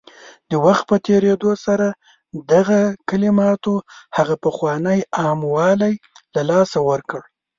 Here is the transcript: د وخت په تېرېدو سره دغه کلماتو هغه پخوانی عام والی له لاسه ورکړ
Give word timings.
د 0.49 0.51
وخت 0.65 0.83
په 0.91 0.95
تېرېدو 1.07 1.51
سره 1.65 1.87
دغه 2.53 2.79
کلماتو 3.09 3.73
هغه 4.17 4.35
پخوانی 4.45 4.99
عام 5.19 5.39
والی 5.55 5.93
له 6.33 6.41
لاسه 6.49 6.77
ورکړ 6.89 7.21